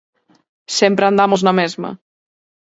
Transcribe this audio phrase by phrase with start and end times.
[0.77, 1.89] Sempre andamos na mesma.